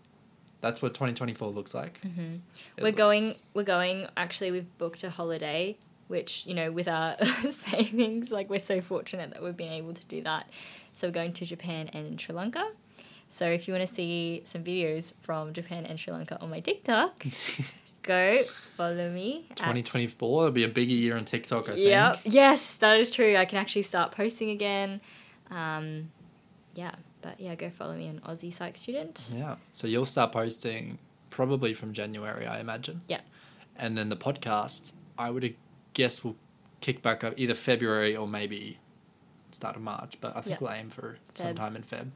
[0.61, 1.99] that's what 2024 looks like.
[2.03, 2.37] hmm
[2.79, 3.35] we're looks- going.
[3.55, 4.07] We're going.
[4.17, 5.79] Actually, we've booked a holiday,
[6.09, 7.17] which you know, with our
[7.51, 10.47] savings, like we're so fortunate that we've been able to do that.
[10.95, 12.67] So we're going to Japan and Sri Lanka.
[13.31, 16.61] So if you want to see some videos from Japan and Sri Lanka on my
[16.61, 17.25] TikTok,
[18.03, 18.43] go
[18.77, 19.47] follow me.
[19.51, 21.69] at- 2024 will be a bigger year on TikTok.
[21.69, 21.87] I think.
[21.89, 22.13] Yeah.
[22.15, 22.35] think.
[22.35, 23.37] Yes, that is true.
[23.37, 25.01] I can actually start posting again.
[25.51, 26.11] Um,
[26.75, 29.31] yeah, but yeah, go follow me on Aussie Psych Student.
[29.35, 29.57] Yeah.
[29.75, 30.99] So you'll start posting
[31.31, 33.03] probably from January, I imagine.
[33.09, 33.21] Yeah.
[33.77, 35.55] And then the podcast, I would
[35.95, 36.37] guess will
[36.81, 38.79] kick back up either February or maybe
[39.51, 40.15] start of March.
[40.21, 40.67] But I think Yeah.
[40.67, 42.11] we'll aim for sometime in Feb.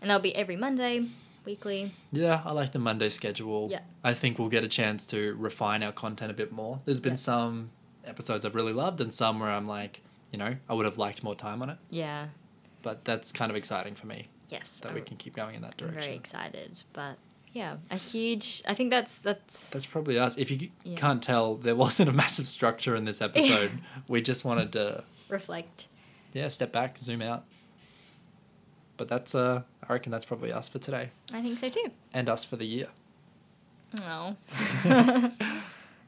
[0.00, 1.06] And that'll be every Monday.
[1.46, 1.94] weekly.
[2.12, 3.68] Yeah, I like the Monday schedule.
[3.70, 3.80] Yeah.
[4.04, 6.80] I think we'll get a chance to refine our content a bit more.
[6.84, 7.16] There's been Yeah.
[7.16, 7.70] some
[8.04, 11.22] episodes I've really loved and some where I'm like, you know, I would have liked
[11.24, 11.78] more time on it.
[11.88, 12.26] Yeah.
[12.82, 14.80] But that's kind of exciting for me Yes.
[14.80, 16.12] that I'm, we can keep going in that I'm very direction.
[16.14, 16.72] excited.
[16.92, 17.16] But
[17.52, 18.62] yeah, a huge.
[18.68, 19.70] I think that's that's.
[19.70, 20.36] That's probably us.
[20.36, 20.96] If you Yeah.
[20.96, 23.72] can't tell, there wasn't a massive structure in this episode.
[24.08, 25.88] we just wanted to, reflect.
[26.34, 27.44] yeah, step back, zoom out.
[29.00, 31.86] But that's, uh, I reckon that's probably us for today I think so too.
[32.12, 32.88] and us for the year.
[34.02, 34.36] Oh.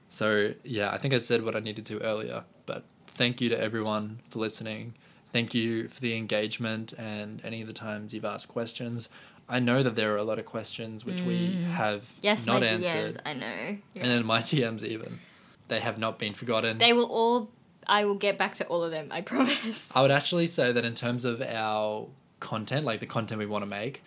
[0.08, 3.58] So, yeah, I think I said what I needed to earlier, but thank you to
[3.58, 4.92] everyone for listening.
[5.32, 9.08] Thank you for the engagement and any of the times you've asked questions.
[9.48, 11.64] I know that there are a lot of questions which we Mm.
[11.70, 13.14] have yes, not my answered.
[13.14, 13.20] DMs.
[13.24, 13.78] I know.
[14.02, 15.20] And then my TMs, even.
[15.68, 16.76] They have not been forgotten.
[16.76, 17.48] They will all.
[17.86, 19.08] I will get back to all of them.
[19.10, 19.88] I promise.
[19.94, 22.06] I would actually say that in terms of our
[22.42, 24.02] content, like the content we want to make,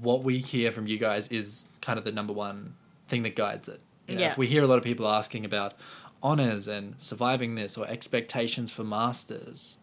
[0.00, 2.74] what we hear from you guys is kind of the number one
[3.08, 3.80] thing that guides it.
[4.06, 4.30] You know, Yeah.
[4.32, 5.74] If we hear a lot of people asking about
[6.22, 9.78] honors and surviving this or expectations for masters,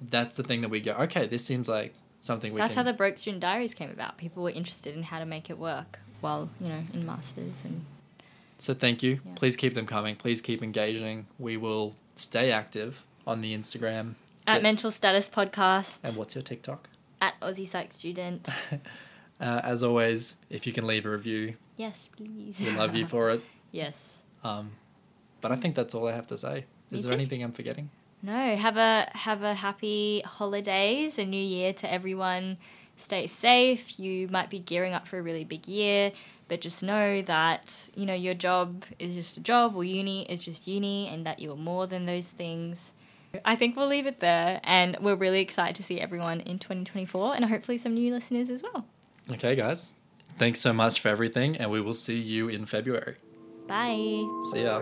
[0.00, 2.84] that's the thing that we go, okay, this seems like something we That's can.
[2.84, 4.16] how the Broke Student Diaries came about.
[4.18, 7.84] People were interested in how to make it work while you know in masters and
[8.58, 9.20] So thank you.
[9.24, 9.32] Yeah.
[9.36, 10.16] Please keep them coming.
[10.16, 11.26] Please keep engaging.
[11.38, 14.14] We will stay active on the Instagram.
[14.46, 16.88] at Mental Status Podcast And what's your TikTok?
[17.20, 18.48] At Aussie Psych Student.
[19.40, 22.60] Uh, as always, if you can leave a review, yes, please.
[22.60, 23.40] we love you for it.
[23.72, 24.20] yes.
[24.44, 24.72] Um,
[25.40, 26.66] but I think that's all I have to say.
[26.90, 27.14] Me Is there too.
[27.14, 27.88] anything I'm forgetting?
[28.22, 32.58] No, have a have a happy holidays, a new year to everyone.
[32.96, 33.98] Stay safe.
[33.98, 36.12] You might be gearing up for a really big year,
[36.48, 40.44] but just know that, you know, your job is just a job or uni is
[40.44, 42.92] just uni and that you are more than those things.
[43.44, 47.36] I think we'll leave it there and we're really excited to see everyone in 2024
[47.36, 48.86] and hopefully some new listeners as well.
[49.30, 49.92] Okay, guys.
[50.38, 53.16] Thanks so much for everything, and we will see you in February.
[53.68, 54.24] Bye.
[54.52, 54.80] See ya.